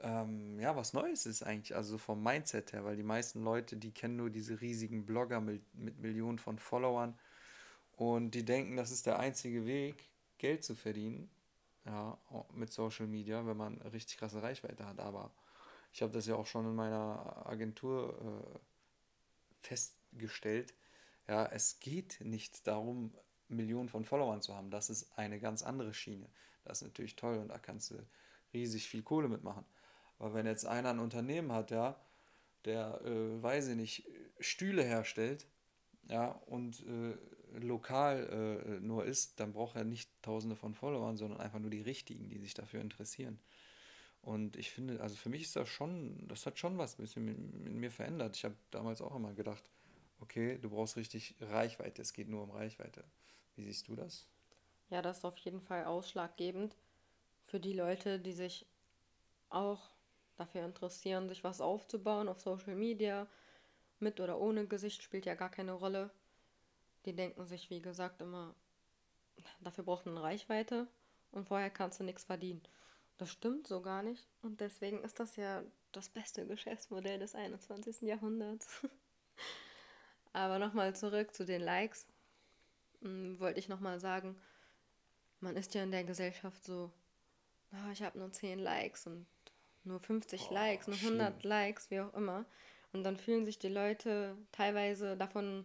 ähm, 0.00 0.60
ja, 0.60 0.76
was 0.76 0.92
Neues 0.92 1.26
ist 1.26 1.42
eigentlich, 1.42 1.74
also 1.74 1.98
vom 1.98 2.22
Mindset 2.22 2.72
her, 2.72 2.84
weil 2.84 2.96
die 2.96 3.02
meisten 3.02 3.42
Leute, 3.42 3.76
die 3.76 3.92
kennen 3.92 4.16
nur 4.16 4.30
diese 4.30 4.60
riesigen 4.60 5.04
Blogger 5.04 5.40
mit, 5.40 5.62
mit 5.74 5.98
Millionen 5.98 6.38
von 6.38 6.58
Followern 6.58 7.18
und 7.96 8.32
die 8.32 8.44
denken, 8.44 8.76
das 8.76 8.90
ist 8.90 9.06
der 9.06 9.18
einzige 9.18 9.66
Weg, 9.66 10.08
Geld 10.38 10.62
zu 10.62 10.74
verdienen 10.76 11.28
ja, 11.84 12.16
mit 12.52 12.72
Social 12.72 13.06
Media, 13.06 13.44
wenn 13.46 13.56
man 13.56 13.78
richtig 13.82 14.18
krasse 14.18 14.42
Reichweite 14.42 14.86
hat. 14.86 15.00
Aber 15.00 15.32
ich 15.92 16.02
habe 16.02 16.12
das 16.12 16.26
ja 16.26 16.36
auch 16.36 16.46
schon 16.46 16.66
in 16.66 16.76
meiner 16.76 17.46
Agentur 17.46 18.54
äh, 18.54 19.66
festgestellt. 20.10 20.74
Ja, 21.26 21.46
es 21.46 21.80
geht 21.80 22.20
nicht 22.20 22.66
darum, 22.66 23.12
Millionen 23.48 23.88
von 23.88 24.04
Followern 24.04 24.42
zu 24.42 24.54
haben. 24.54 24.70
Das 24.70 24.90
ist 24.90 25.18
eine 25.18 25.40
ganz 25.40 25.62
andere 25.62 25.94
Schiene. 25.94 26.28
Das 26.64 26.82
ist 26.82 26.88
natürlich 26.88 27.16
toll 27.16 27.38
und 27.38 27.48
da 27.48 27.58
kannst 27.58 27.90
du 27.90 27.94
riesig 28.52 28.88
viel 28.88 29.02
Kohle 29.02 29.28
mitmachen. 29.28 29.64
Aber 30.18 30.34
wenn 30.34 30.46
jetzt 30.46 30.66
einer 30.66 30.90
ein 30.90 30.98
Unternehmen 30.98 31.52
hat, 31.52 31.70
ja, 31.70 32.00
der, 32.64 33.00
äh, 33.04 33.42
weiß 33.42 33.68
ich 33.68 33.76
nicht, 33.76 34.08
Stühle 34.40 34.82
herstellt, 34.82 35.46
ja, 36.08 36.28
und 36.46 36.84
äh, 36.86 37.58
lokal 37.58 38.64
äh, 38.66 38.80
nur 38.80 39.04
ist, 39.04 39.40
dann 39.40 39.52
braucht 39.52 39.76
er 39.76 39.84
nicht 39.84 40.10
tausende 40.22 40.56
von 40.56 40.74
Followern, 40.74 41.16
sondern 41.16 41.40
einfach 41.40 41.58
nur 41.58 41.70
die 41.70 41.82
richtigen, 41.82 42.28
die 42.28 42.38
sich 42.38 42.54
dafür 42.54 42.80
interessieren. 42.80 43.38
Und 44.20 44.56
ich 44.56 44.70
finde, 44.70 45.00
also 45.00 45.16
für 45.16 45.28
mich 45.28 45.42
ist 45.42 45.56
das 45.56 45.68
schon, 45.68 46.26
das 46.28 46.44
hat 46.44 46.58
schon 46.58 46.76
was 46.76 46.98
ein 46.98 47.02
bisschen 47.02 47.28
in 47.66 47.78
mir 47.78 47.90
verändert. 47.90 48.36
Ich 48.36 48.44
habe 48.44 48.56
damals 48.70 49.00
auch 49.00 49.14
immer 49.14 49.32
gedacht, 49.32 49.62
okay, 50.20 50.58
du 50.58 50.70
brauchst 50.70 50.96
richtig 50.96 51.34
Reichweite, 51.40 52.02
es 52.02 52.12
geht 52.12 52.28
nur 52.28 52.42
um 52.42 52.50
Reichweite. 52.50 53.04
Wie 53.56 53.64
siehst 53.64 53.88
du 53.88 53.96
das? 53.96 54.26
Ja, 54.90 55.02
das 55.02 55.18
ist 55.18 55.24
auf 55.24 55.36
jeden 55.38 55.60
Fall 55.60 55.84
ausschlaggebend 55.84 56.76
für 57.46 57.60
die 57.60 57.72
Leute, 57.72 58.18
die 58.18 58.32
sich 58.32 58.66
auch 59.50 59.90
dafür 60.36 60.64
interessieren, 60.64 61.28
sich 61.28 61.44
was 61.44 61.60
aufzubauen 61.60 62.28
auf 62.28 62.40
Social 62.40 62.74
Media. 62.74 63.26
Mit 64.00 64.20
oder 64.20 64.38
ohne 64.38 64.66
Gesicht 64.66 65.02
spielt 65.02 65.26
ja 65.26 65.34
gar 65.34 65.50
keine 65.50 65.72
Rolle. 65.72 66.10
Die 67.04 67.16
denken 67.16 67.44
sich, 67.46 67.70
wie 67.70 67.80
gesagt, 67.80 68.22
immer, 68.22 68.54
dafür 69.60 69.84
braucht 69.84 70.06
man 70.06 70.18
Reichweite 70.18 70.86
und 71.32 71.48
vorher 71.48 71.70
kannst 71.70 71.98
du 71.98 72.04
nichts 72.04 72.24
verdienen. 72.24 72.62
Das 73.16 73.30
stimmt 73.30 73.66
so 73.66 73.82
gar 73.82 74.02
nicht. 74.02 74.28
Und 74.42 74.60
deswegen 74.60 75.02
ist 75.02 75.18
das 75.18 75.36
ja 75.36 75.64
das 75.90 76.08
beste 76.08 76.46
Geschäftsmodell 76.46 77.18
des 77.18 77.34
21. 77.34 78.02
Jahrhunderts. 78.02 78.86
Aber 80.32 80.58
nochmal 80.58 80.94
zurück 80.94 81.34
zu 81.34 81.44
den 81.44 81.62
Likes. 81.62 82.06
Hm, 83.02 83.38
wollte 83.40 83.58
ich 83.58 83.68
nochmal 83.68 84.00
sagen, 84.00 84.36
man 85.40 85.56
ist 85.56 85.74
ja 85.74 85.82
in 85.82 85.90
der 85.90 86.04
Gesellschaft 86.04 86.64
so, 86.64 86.90
oh, 87.72 87.90
ich 87.92 88.02
habe 88.02 88.18
nur 88.18 88.32
10 88.32 88.58
Likes 88.58 89.06
und 89.06 89.26
nur 89.84 90.00
50 90.00 90.48
oh, 90.50 90.54
Likes, 90.54 90.86
nur 90.86 90.96
100 90.96 91.40
schlimm. 91.40 91.50
Likes, 91.50 91.90
wie 91.90 92.00
auch 92.00 92.14
immer. 92.14 92.44
Und 92.92 93.04
dann 93.04 93.16
fühlen 93.16 93.44
sich 93.44 93.58
die 93.58 93.68
Leute 93.68 94.36
teilweise 94.52 95.16
davon 95.16 95.64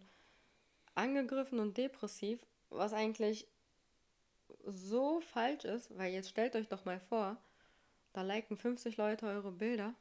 angegriffen 0.96 1.60
und 1.60 1.77
depressiv, 1.77 2.39
was 2.70 2.93
eigentlich 2.93 3.48
so 4.65 5.22
falsch 5.22 5.65
ist, 5.65 5.98
weil 5.98 6.13
jetzt 6.13 6.29
stellt 6.29 6.55
euch 6.55 6.67
doch 6.67 6.86
mal 6.86 7.00
vor, 7.00 7.38
da 8.13 8.22
liken 8.22 8.58
50 8.58 8.98
Leute 8.98 9.25
eure 9.25 9.51
Bilder 9.51 9.93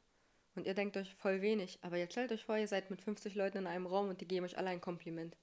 und 0.55 0.67
ihr 0.67 0.75
denkt 0.75 0.97
euch 0.97 1.15
voll 1.15 1.41
wenig, 1.41 1.79
aber 1.83 1.97
jetzt 1.97 2.13
stellt 2.13 2.33
euch 2.33 2.45
vor, 2.45 2.57
ihr 2.57 2.69
seid 2.69 2.91
mit 2.91 3.01
50 3.01 3.35
Leuten 3.35 3.59
in 3.59 3.67
einem 3.67 3.87
Raum 3.87 4.09
und 4.09 4.21
die 4.21 4.29
geben 4.29 4.45
euch 4.45 4.59
alle 4.59 4.71
ein 4.71 4.81
Kompliment. 4.81 5.37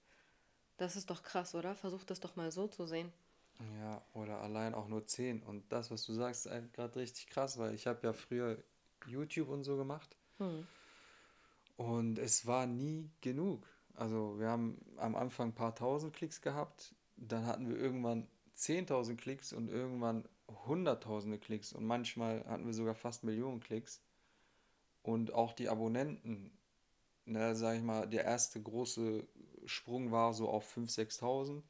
Das 0.77 0.95
ist 0.95 1.09
doch 1.09 1.23
krass, 1.23 1.55
oder? 1.55 1.75
Versucht 1.75 2.09
das 2.09 2.19
doch 2.19 2.35
mal 2.35 2.51
so 2.51 2.67
zu 2.67 2.85
sehen. 2.85 3.11
Ja, 3.81 4.01
oder 4.13 4.39
allein 4.39 4.73
auch 4.73 4.87
nur 4.87 5.05
10. 5.05 5.43
Und 5.43 5.71
das, 5.71 5.91
was 5.91 6.05
du 6.05 6.13
sagst, 6.13 6.45
ist 6.45 6.73
gerade 6.73 6.95
richtig 6.95 7.27
krass, 7.27 7.57
weil 7.57 7.73
ich 7.73 7.87
habe 7.87 7.99
ja 8.03 8.13
früher 8.13 8.63
YouTube 9.05 9.49
und 9.49 9.63
so 9.63 9.75
gemacht. 9.75 10.15
Hm. 10.37 10.65
Und 11.75 12.17
es 12.19 12.45
war 12.45 12.65
nie 12.65 13.09
genug. 13.21 13.67
Also 13.95 14.39
wir 14.39 14.47
haben 14.47 14.77
am 14.97 15.15
Anfang 15.15 15.49
ein 15.49 15.55
paar 15.55 15.75
tausend 15.75 16.13
Klicks 16.13 16.41
gehabt, 16.41 16.95
dann 17.17 17.45
hatten 17.45 17.67
wir 17.67 17.75
irgendwann 17.75 18.27
10.000 18.55 19.17
Klicks 19.17 19.51
und 19.51 19.69
irgendwann 19.69 20.27
hunderttausende 20.67 21.37
Klicks 21.37 21.73
und 21.73 21.85
manchmal 21.85 22.45
hatten 22.45 22.65
wir 22.65 22.73
sogar 22.73 22.95
fast 22.95 23.23
Millionen 23.25 23.59
Klicks. 23.59 24.01
Und 25.01 25.33
auch 25.33 25.53
die 25.53 25.69
Abonnenten, 25.69 26.51
ne, 27.25 27.55
sag 27.55 27.77
ich 27.77 27.83
mal, 27.83 28.07
der 28.07 28.25
erste 28.25 28.61
große 28.61 29.27
Sprung 29.65 30.11
war 30.11 30.33
so 30.33 30.49
auf 30.49 30.75
5.000, 30.75 31.19
6.000. 31.19 31.63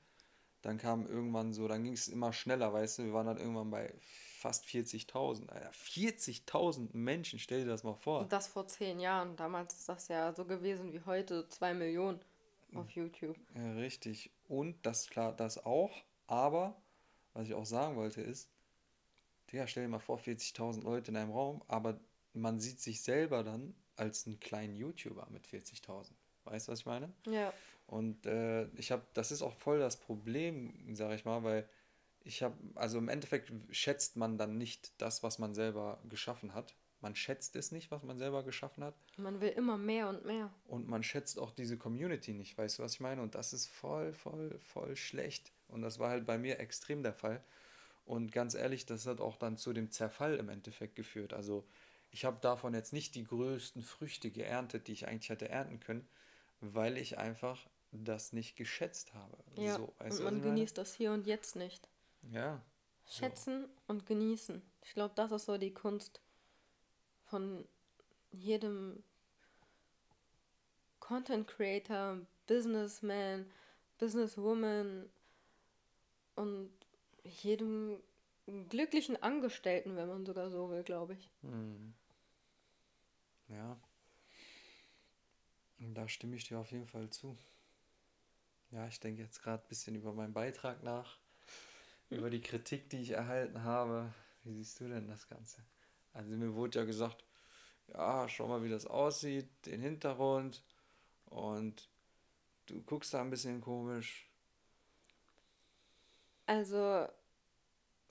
Dann 0.62 0.78
kam 0.78 1.06
irgendwann 1.06 1.54
so, 1.54 1.68
dann 1.68 1.84
ging 1.84 1.94
es 1.94 2.10
immer 2.10 2.34
schneller, 2.34 2.74
weißt 2.74 3.00
du, 3.00 3.06
wir 3.06 3.14
waren 3.14 3.28
dann 3.28 3.38
irgendwann 3.38 3.70
bei 3.70 3.94
fast 4.40 4.66
40.000. 4.66 5.48
40.000 5.72 6.90
Menschen, 6.94 7.40
stell 7.40 7.64
dir 7.64 7.70
das 7.70 7.84
mal 7.84 7.94
vor. 7.94 8.22
Und 8.22 8.34
das 8.34 8.48
vor 8.48 8.68
zehn 8.68 9.00
Jahren. 9.00 9.36
Damals 9.38 9.74
ist 9.74 9.90
das 9.90 10.08
ja 10.10 10.34
so 10.34 10.46
gewesen 10.46 10.92
wie 10.92 11.02
heute, 11.06 11.48
zwei 11.48 11.74
Millionen 11.74 12.20
auf 12.74 12.90
YouTube. 12.92 13.38
Ja, 13.56 13.74
richtig. 13.74 14.32
Und 14.48 14.86
das 14.86 15.10
klar, 15.10 15.34
das 15.34 15.66
auch. 15.66 15.92
Aber, 16.28 16.76
was 17.34 17.48
ich 17.48 17.54
auch 17.54 17.66
sagen 17.66 17.96
wollte, 17.96 18.22
ist, 18.22 18.50
Digga, 19.52 19.66
stell 19.66 19.84
dir 19.84 19.90
mal 19.90 20.00
vor, 20.00 20.20
40.000 20.20 20.84
Leute 20.84 21.12
in 21.12 21.18
einem 21.18 21.32
Raum, 21.32 21.64
aber 21.68 22.00
man 22.34 22.60
sieht 22.60 22.80
sich 22.80 23.02
selber 23.02 23.44
dann 23.44 23.76
als 23.96 24.26
einen 24.26 24.40
kleinen 24.40 24.76
YouTuber 24.76 25.28
mit 25.30 25.46
40.000. 25.48 26.12
Weißt 26.46 26.68
du, 26.68 26.72
was 26.72 26.80
ich 26.80 26.86
meine? 26.86 27.12
Ja. 27.28 27.54
Und 27.88 28.26
äh, 28.26 28.66
ich 28.76 28.92
habe, 28.92 29.04
das 29.14 29.32
ist 29.32 29.42
auch 29.42 29.54
voll 29.54 29.80
das 29.80 29.98
Problem, 29.98 30.96
sage 30.96 31.16
ich 31.16 31.26
mal, 31.26 31.44
weil 31.44 31.68
ich 32.24 32.44
habe, 32.44 32.56
also 32.76 32.98
im 32.98 33.10
Endeffekt 33.10 33.52
schätzt 33.72 34.16
man 34.16 34.38
dann 34.38 34.58
nicht 34.58 34.92
das, 35.02 35.24
was 35.24 35.40
man 35.40 35.54
selber 35.54 36.00
geschaffen 36.08 36.54
hat. 36.54 36.76
Man 37.02 37.16
schätzt 37.16 37.56
es 37.56 37.72
nicht, 37.72 37.92
was 37.92 38.04
man 38.04 38.18
selber 38.18 38.44
geschaffen 38.44 38.84
hat. 38.84 38.94
Man 39.18 39.40
will 39.40 39.50
immer 39.50 39.78
mehr 39.78 40.10
und 40.10 40.26
mehr. 40.26 40.54
Und 40.66 40.88
man 40.88 41.02
schätzt 41.02 41.40
auch 41.40 41.52
diese 41.52 41.78
Community 41.78 42.34
nicht, 42.34 42.58
weißt 42.58 42.80
du, 42.80 42.84
was 42.84 42.96
ich 42.96 43.00
meine? 43.00 43.22
Und 43.22 43.36
das 43.36 43.54
ist 43.54 43.68
voll, 43.68 44.12
voll, 44.14 44.60
voll 44.60 44.96
schlecht. 44.96 45.52
Und 45.70 45.82
das 45.82 45.98
war 45.98 46.10
halt 46.10 46.26
bei 46.26 46.38
mir 46.38 46.60
extrem 46.60 47.02
der 47.02 47.14
Fall. 47.14 47.42
Und 48.06 48.32
ganz 48.32 48.54
ehrlich, 48.54 48.86
das 48.86 49.06
hat 49.06 49.22
auch 49.22 49.38
dann 49.38 49.56
zu 49.56 49.72
dem 49.72 49.92
Zerfall 49.92 50.36
im 50.36 50.50
Endeffekt 50.50 50.96
geführt. 50.96 51.32
Also 51.32 51.66
ich 52.12 52.26
habe 52.26 52.38
davon 52.42 52.74
jetzt 52.74 52.94
nicht 52.94 53.16
die 53.16 53.24
größten 53.24 53.84
Früchte 53.84 54.32
geerntet, 54.32 54.88
die 54.88 54.94
ich 54.94 55.08
eigentlich 55.08 55.30
hätte 55.30 55.50
ernten 55.50 55.80
können, 55.80 56.08
weil 56.60 56.98
ich 56.98 57.18
einfach 57.18 57.68
das 57.92 58.34
nicht 58.34 58.56
geschätzt 58.56 59.14
habe. 59.14 59.38
Ja, 59.56 59.76
so, 59.76 59.94
und 60.00 60.24
man 60.24 60.42
genießt 60.42 60.78
das 60.78 60.94
hier 60.94 61.12
und 61.12 61.26
jetzt 61.26 61.56
nicht. 61.56 61.88
Ja. 62.32 62.62
Schätzen 63.08 63.64
so. 63.64 63.70
und 63.88 64.06
genießen. 64.06 64.62
Ich 64.84 64.94
glaube, 64.94 65.14
das 65.16 65.32
ist 65.32 65.46
so 65.46 65.58
die 65.58 65.74
Kunst 65.74 66.22
von 67.26 67.66
jedem 68.32 69.04
Content 71.00 71.48
Creator, 71.48 72.20
Businessman, 72.46 73.50
Businesswoman 73.98 75.10
und 76.36 76.72
jedem 77.24 78.00
glücklichen 78.70 79.22
Angestellten, 79.22 79.96
wenn 79.96 80.08
man 80.08 80.26
sogar 80.26 80.50
so 80.50 80.70
will, 80.70 80.84
glaube 80.84 81.14
ich. 81.14 81.30
Hm. 81.42 81.94
Ja. 83.50 83.80
Da 85.80 86.08
stimme 86.08 86.36
ich 86.36 86.48
dir 86.48 86.60
auf 86.60 86.72
jeden 86.72 86.88
Fall 86.88 87.10
zu. 87.10 87.38
Ja, 88.72 88.88
ich 88.88 89.00
denke 89.00 89.22
jetzt 89.22 89.42
gerade 89.42 89.64
ein 89.64 89.68
bisschen 89.68 89.96
über 89.96 90.14
meinen 90.14 90.34
Beitrag 90.34 90.84
nach, 90.84 91.18
über 92.10 92.30
die 92.30 92.42
Kritik, 92.42 92.90
die 92.90 93.02
ich 93.02 93.12
erhalten 93.12 93.64
habe. 93.64 94.14
Wie 94.44 94.54
siehst 94.54 94.80
du 94.80 94.88
denn 94.88 95.08
das 95.08 95.28
Ganze? 95.28 95.64
Also 96.14 96.32
mir 96.32 96.54
wurde 96.54 96.80
ja 96.80 96.86
gesagt, 96.86 97.24
ja, 97.88 98.28
schau 98.30 98.48
mal, 98.48 98.64
wie 98.64 98.70
das 98.70 98.86
aussieht, 98.86 99.48
den 99.66 99.82
Hintergrund 99.82 100.64
und 101.26 101.90
du 102.68 102.82
guckst 102.84 103.14
da 103.14 103.22
ein 103.22 103.30
bisschen 103.30 103.62
komisch. 103.62 104.30
Also, 106.46 107.08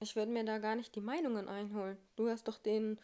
ich 0.00 0.16
würde 0.16 0.32
mir 0.32 0.44
da 0.44 0.58
gar 0.58 0.76
nicht 0.76 0.94
die 0.94 1.00
Meinungen 1.00 1.48
einholen. 1.48 1.98
Du 2.16 2.28
hast 2.28 2.46
doch 2.48 2.58
den 2.58 3.00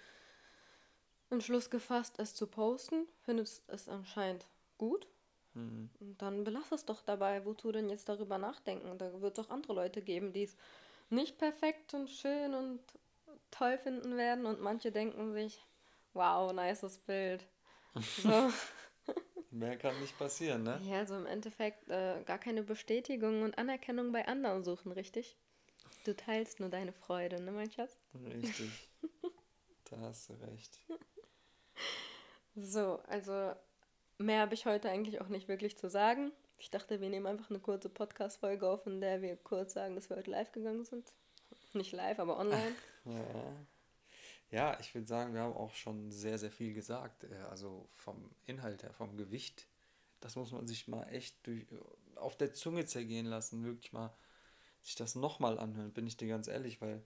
Entschluss 1.31 1.71
gefasst, 1.71 2.19
es 2.19 2.35
zu 2.35 2.47
posten, 2.47 3.07
findest 3.23 3.69
es 3.69 3.89
anscheinend 3.89 4.47
gut. 4.79 5.07
Mhm. 5.55 5.91
Und 6.01 6.21
dann 6.21 6.45
belass 6.45 6.73
es 6.73 6.85
doch 6.85 7.03
dabei. 7.03 7.45
Wozu 7.45 7.73
denn 7.73 7.89
jetzt 7.89 8.09
darüber 8.09 8.39
nachdenken? 8.39 8.99
Da 8.99 9.21
wird 9.21 9.39
es 9.39 9.45
auch 9.45 9.51
andere 9.51 9.75
Leute 9.75 10.03
geben, 10.03 10.33
die 10.33 10.45
es 10.45 10.57
nicht 11.11 11.39
perfekt 11.39 11.95
und 11.95 12.11
schön 12.11 12.55
und 12.55 12.81
toll 13.51 13.79
finden 13.79 14.17
werden. 14.17 14.47
Und 14.47 14.61
manche 14.61 14.93
denken 14.93 15.33
sich, 15.33 15.65
wow, 16.13 16.53
nices 16.53 16.99
Bild. 16.99 17.47
So. 18.23 18.51
Mehr 19.51 19.77
kann 19.77 19.99
nicht 20.01 20.19
passieren, 20.19 20.65
ne? 20.65 20.81
Ja, 20.85 21.07
so 21.07 21.17
im 21.17 21.27
Endeffekt 21.27 21.89
äh, 21.89 22.23
gar 22.25 22.39
keine 22.39 22.63
Bestätigung 22.63 23.43
und 23.43 23.57
Anerkennung 23.57 24.11
bei 24.13 24.27
anderen 24.27 24.65
suchen, 24.65 24.91
richtig? 24.93 25.37
Du 26.05 26.17
teilst 26.17 26.61
nur 26.61 26.71
deine 26.71 26.93
Freude, 26.93 27.41
ne, 27.41 27.53
mein 27.53 27.71
Schatz? 27.71 27.97
Richtig. 28.15 28.91
da 29.85 30.01
hast 30.01 30.29
du 30.29 30.35
recht. 30.35 30.79
So, 32.57 33.01
also 33.09 33.53
mehr 34.19 34.41
habe 34.41 34.55
ich 34.55 34.67
heute 34.67 34.91
eigentlich 34.91 35.21
auch 35.21 35.29
nicht 35.29 35.49
wirklich 35.49 35.77
zu 35.77 35.89
sagen. 35.89 36.33
Ich 36.59 36.71
dachte, 36.71 37.01
wir 37.01 37.11
nehmen 37.11 37.27
einfach 37.27 37.51
eine 37.51 37.59
kurze 37.59 37.89
Podcast-Folge 37.89 38.69
auf, 38.69 38.87
in 38.87 39.01
der 39.01 39.23
wir 39.23 39.37
kurz 39.37 39.75
sagen, 39.75 39.95
dass 39.95 40.09
wir 40.09 40.17
heute 40.17 40.31
live 40.31 40.53
gegangen 40.53 40.85
sind. 40.85 41.13
Nicht 41.73 41.93
live, 41.93 42.21
aber 42.21 42.39
online. 42.39 42.75
ja. 43.05 43.57
ja, 44.51 44.81
ich 44.81 44.95
würde 44.95 45.09
sagen, 45.09 45.35
wir 45.35 45.41
haben 45.41 45.55
auch 45.55 45.75
schon 45.75 46.13
sehr, 46.13 46.39
sehr 46.39 46.53
viel 46.53 46.73
gesagt. 46.73 47.25
Äh, 47.25 47.35
also 47.51 47.89
vom 47.95 48.31
Inhalt 48.47 48.83
her, 48.83 48.93
vom 48.93 49.17
Gewicht. 49.17 49.67
Das 50.21 50.37
muss 50.37 50.53
man 50.53 50.67
sich 50.67 50.87
mal 50.87 51.03
echt 51.09 51.47
durch, 51.47 51.67
auf 52.15 52.37
der 52.37 52.55
Zunge 52.55 52.87
zergehen 52.87 53.27
lassen. 53.27 53.65
Wirklich 53.65 53.93
mal 53.93 54.15
sich 54.85 54.95
das 54.95 55.15
nochmal 55.15 55.59
anhören, 55.59 55.93
bin 55.93 56.07
ich 56.07 56.17
dir 56.17 56.29
ganz 56.29 56.47
ehrlich, 56.47 56.81
weil 56.81 57.03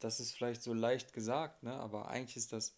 das 0.00 0.20
ist 0.20 0.32
vielleicht 0.32 0.62
so 0.62 0.74
leicht 0.74 1.12
gesagt, 1.12 1.62
ne? 1.62 1.72
aber 1.74 2.08
eigentlich 2.08 2.36
ist 2.36 2.52
das 2.52 2.74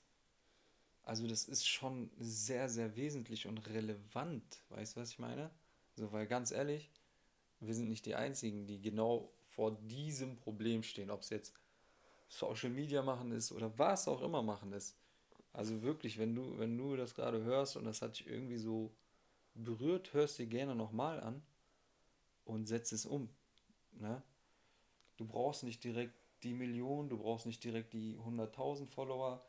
also 1.04 1.26
das 1.26 1.44
ist 1.44 1.66
schon 1.66 2.10
sehr, 2.18 2.68
sehr 2.68 2.96
wesentlich 2.96 3.46
und 3.46 3.58
relevant. 3.68 4.62
Weißt 4.68 4.96
du, 4.96 5.00
was 5.00 5.10
ich 5.10 5.18
meine? 5.18 5.50
So, 5.96 6.12
weil 6.12 6.26
ganz 6.26 6.50
ehrlich, 6.50 6.90
wir 7.60 7.74
sind 7.74 7.88
nicht 7.88 8.06
die 8.06 8.14
Einzigen, 8.14 8.66
die 8.66 8.80
genau 8.80 9.32
vor 9.48 9.72
diesem 9.72 10.36
Problem 10.36 10.82
stehen, 10.82 11.10
ob 11.10 11.20
es 11.20 11.30
jetzt 11.30 11.54
Social 12.28 12.70
Media 12.70 13.02
machen 13.02 13.32
ist 13.32 13.52
oder 13.52 13.76
was 13.78 14.08
auch 14.08 14.22
immer 14.22 14.42
machen 14.42 14.72
ist. 14.72 14.96
Also 15.52 15.82
wirklich, 15.82 16.18
wenn 16.18 16.34
du, 16.34 16.58
wenn 16.58 16.78
du 16.78 16.96
das 16.96 17.14
gerade 17.14 17.42
hörst 17.42 17.76
und 17.76 17.84
das 17.84 18.00
hat 18.00 18.18
dich 18.18 18.26
irgendwie 18.26 18.56
so 18.56 18.94
berührt, 19.54 20.14
hörst 20.14 20.38
dir 20.38 20.46
gerne 20.46 20.74
nochmal 20.74 21.20
an 21.20 21.42
und 22.44 22.66
setzt 22.66 22.92
es 22.92 23.04
um. 23.04 23.28
Ne? 23.92 24.22
Du 25.18 25.26
brauchst 25.26 25.62
nicht 25.62 25.84
direkt 25.84 26.14
die 26.42 26.54
Million, 26.54 27.08
du 27.08 27.18
brauchst 27.18 27.44
nicht 27.44 27.62
direkt 27.62 27.92
die 27.92 28.16
100.000 28.16 28.86
Follower, 28.86 29.44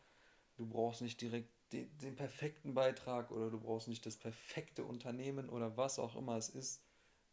Du 0.55 0.65
brauchst 0.65 1.01
nicht 1.01 1.19
direkt 1.21 1.49
den, 1.71 1.89
den 1.97 2.15
perfekten 2.15 2.73
Beitrag 2.73 3.31
oder 3.31 3.49
du 3.49 3.59
brauchst 3.59 3.87
nicht 3.87 4.05
das 4.05 4.17
perfekte 4.17 4.83
Unternehmen 4.85 5.49
oder 5.49 5.75
was 5.77 5.99
auch 5.99 6.15
immer 6.15 6.37
es 6.37 6.49
ist. 6.49 6.83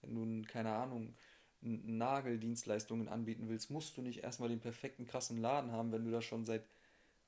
Wenn 0.00 0.14
du, 0.14 0.48
keine 0.50 0.72
Ahnung, 0.72 1.14
Nageldienstleistungen 1.60 3.08
anbieten 3.08 3.48
willst, 3.48 3.70
musst 3.70 3.96
du 3.96 4.02
nicht 4.02 4.24
erstmal 4.24 4.48
den 4.48 4.60
perfekten, 4.60 5.06
krassen 5.06 5.36
Laden 5.36 5.72
haben, 5.72 5.92
wenn 5.92 6.04
du 6.04 6.10
da 6.10 6.22
schon 6.22 6.44
seit 6.44 6.64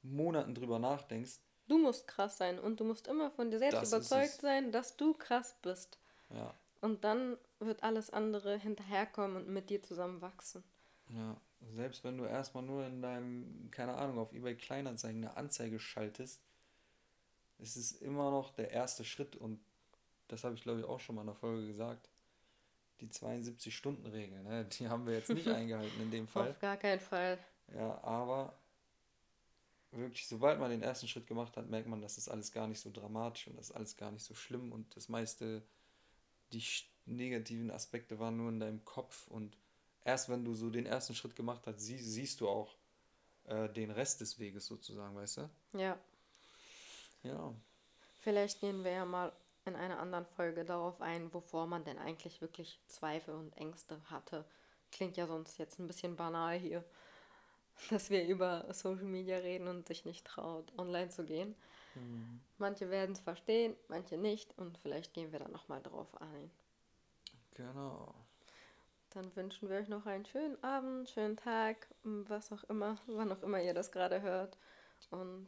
Monaten 0.02 0.54
drüber 0.54 0.78
nachdenkst. 0.78 1.40
Du 1.68 1.78
musst 1.78 2.08
krass 2.08 2.38
sein 2.38 2.58
und 2.58 2.80
du 2.80 2.84
musst 2.84 3.06
immer 3.06 3.30
von 3.30 3.50
dir 3.50 3.58
selbst 3.58 3.82
das 3.82 3.88
überzeugt 3.88 4.40
sein, 4.40 4.72
dass 4.72 4.96
du 4.96 5.14
krass 5.14 5.56
bist. 5.62 5.98
Ja. 6.30 6.54
Und 6.80 7.04
dann 7.04 7.36
wird 7.60 7.82
alles 7.82 8.10
andere 8.10 8.56
hinterherkommen 8.58 9.36
und 9.36 9.48
mit 9.48 9.70
dir 9.70 9.82
zusammen 9.82 10.20
wachsen. 10.20 10.64
Ja, 11.08 11.36
Selbst 11.70 12.04
wenn 12.04 12.18
du 12.18 12.24
erstmal 12.24 12.64
nur 12.64 12.84
in 12.86 13.02
deinem, 13.02 13.70
keine 13.70 13.94
Ahnung, 13.94 14.18
auf 14.18 14.32
eBay 14.32 14.56
Kleinanzeigen 14.56 15.24
eine 15.24 15.36
Anzeige 15.36 15.78
schaltest, 15.78 16.42
ist 17.58 17.76
es 17.76 17.92
immer 17.92 18.30
noch 18.30 18.50
der 18.50 18.70
erste 18.70 19.04
Schritt 19.04 19.36
und 19.36 19.60
das 20.28 20.44
habe 20.44 20.54
ich 20.54 20.62
glaube 20.62 20.80
ich 20.80 20.86
auch 20.86 21.00
schon 21.00 21.14
mal 21.14 21.22
in 21.22 21.28
der 21.28 21.36
Folge 21.36 21.66
gesagt. 21.66 22.08
Die 23.00 23.08
72-Stunden-Regel, 23.08 24.42
ne? 24.42 24.64
die 24.78 24.88
haben 24.88 25.06
wir 25.06 25.14
jetzt 25.14 25.30
nicht 25.30 25.48
eingehalten 25.48 26.00
in 26.00 26.10
dem 26.10 26.28
Fall. 26.28 26.50
Auf 26.50 26.60
gar 26.60 26.76
keinen 26.76 27.00
Fall. 27.00 27.38
Ja, 27.74 28.02
aber 28.02 28.54
wirklich, 29.92 30.26
sobald 30.26 30.58
man 30.58 30.70
den 30.70 30.82
ersten 30.82 31.08
Schritt 31.08 31.26
gemacht 31.26 31.56
hat, 31.56 31.68
merkt 31.68 31.88
man, 31.88 32.00
dass 32.00 32.16
das 32.16 32.28
alles 32.28 32.52
gar 32.52 32.66
nicht 32.66 32.80
so 32.80 32.90
dramatisch 32.90 33.46
und 33.46 33.56
das 33.56 33.70
ist 33.70 33.76
alles 33.76 33.96
gar 33.96 34.10
nicht 34.10 34.24
so 34.24 34.34
schlimm 34.34 34.72
und 34.72 34.94
das 34.96 35.08
meiste, 35.08 35.62
die 36.52 36.62
negativen 37.06 37.70
Aspekte 37.70 38.18
waren 38.18 38.36
nur 38.36 38.48
in 38.48 38.60
deinem 38.60 38.84
Kopf 38.84 39.26
und 39.28 39.56
erst 40.04 40.28
wenn 40.28 40.44
du 40.44 40.54
so 40.54 40.70
den 40.70 40.86
ersten 40.86 41.14
Schritt 41.14 41.36
gemacht 41.36 41.62
hast, 41.66 41.80
sie, 41.80 41.98
siehst 41.98 42.40
du 42.40 42.48
auch 42.48 42.76
äh, 43.44 43.68
den 43.68 43.90
Rest 43.90 44.20
des 44.20 44.38
Weges 44.38 44.66
sozusagen, 44.66 45.14
weißt 45.14 45.38
du? 45.38 45.50
Ja. 45.78 45.98
Ja. 47.22 47.54
Vielleicht 48.20 48.60
gehen 48.60 48.84
wir 48.84 48.92
ja 48.92 49.04
mal 49.04 49.32
in 49.64 49.76
einer 49.76 49.98
anderen 49.98 50.26
Folge 50.26 50.64
darauf 50.64 51.00
ein, 51.00 51.32
wovor 51.32 51.66
man 51.66 51.84
denn 51.84 51.98
eigentlich 51.98 52.40
wirklich 52.40 52.80
Zweifel 52.86 53.34
und 53.34 53.56
Ängste 53.56 54.00
hatte. 54.10 54.44
Klingt 54.90 55.16
ja 55.16 55.26
sonst 55.26 55.58
jetzt 55.58 55.78
ein 55.78 55.86
bisschen 55.86 56.16
banal 56.16 56.58
hier 56.58 56.84
dass 57.90 58.10
wir 58.10 58.26
über 58.26 58.66
Social 58.72 59.04
Media 59.04 59.38
reden 59.38 59.68
und 59.68 59.86
sich 59.86 60.04
nicht 60.04 60.26
traut, 60.26 60.72
online 60.78 61.08
zu 61.08 61.24
gehen. 61.24 61.54
Mhm. 61.94 62.40
Manche 62.58 62.90
werden 62.90 63.12
es 63.12 63.20
verstehen, 63.20 63.76
manche 63.88 64.16
nicht 64.16 64.56
und 64.58 64.78
vielleicht 64.78 65.12
gehen 65.14 65.32
wir 65.32 65.40
da 65.40 65.48
nochmal 65.48 65.82
drauf 65.82 66.08
ein. 66.20 66.50
Genau. 67.54 68.14
Dann 69.14 69.34
wünschen 69.36 69.68
wir 69.68 69.76
euch 69.76 69.88
noch 69.88 70.06
einen 70.06 70.24
schönen 70.24 70.62
Abend, 70.64 71.08
schönen 71.10 71.36
Tag, 71.36 71.86
was 72.02 72.50
auch 72.50 72.64
immer, 72.64 72.98
wann 73.06 73.30
auch 73.30 73.42
immer 73.42 73.60
ihr 73.60 73.74
das 73.74 73.92
gerade 73.92 74.22
hört. 74.22 74.56
Und 75.10 75.46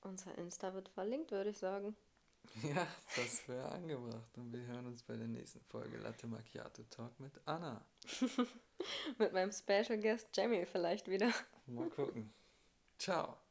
unser 0.00 0.36
Insta 0.36 0.74
wird 0.74 0.88
verlinkt, 0.88 1.30
würde 1.30 1.50
ich 1.50 1.58
sagen. 1.58 1.96
Ja, 2.74 2.86
das 3.16 3.48
wäre 3.48 3.70
angebracht. 3.70 4.36
Und 4.36 4.52
wir 4.52 4.66
hören 4.66 4.86
uns 4.86 5.04
bei 5.04 5.16
der 5.16 5.28
nächsten 5.28 5.60
Folge 5.60 5.96
Latte 5.98 6.26
Macchiato 6.26 6.82
Talk 6.90 7.18
mit 7.20 7.40
Anna. 7.44 7.86
mit 9.18 9.32
meinem 9.32 9.52
Special 9.52 9.96
Guest 9.98 10.36
Jamie 10.36 10.66
vielleicht 10.66 11.08
wieder. 11.08 11.32
Mal 11.66 11.88
gucken. 11.88 12.34
Ciao. 12.98 13.41